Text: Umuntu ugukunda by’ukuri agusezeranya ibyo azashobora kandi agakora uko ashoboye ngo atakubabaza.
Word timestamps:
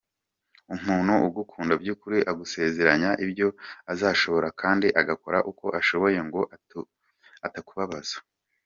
Umuntu 0.75 1.13
ugukunda 1.27 1.73
by’ukuri 1.81 2.19
agusezeranya 2.31 3.11
ibyo 3.25 3.47
azashobora 3.91 4.47
kandi 4.61 4.87
agakora 5.01 5.37
uko 5.51 5.65
ashoboye 5.79 6.19
ngo 6.27 6.41
atakubabaza. 7.47 8.15